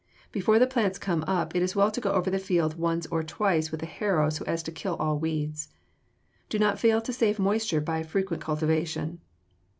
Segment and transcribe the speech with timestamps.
[0.31, 3.21] Before the plants come up it is well to go over the field once or
[3.21, 5.69] twice with a harrow so as to kill all weeds.
[6.49, 9.21] Do not fail to save moisture by frequent cultivation.